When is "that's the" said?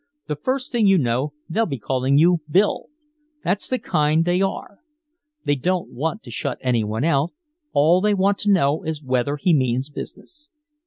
3.43-3.77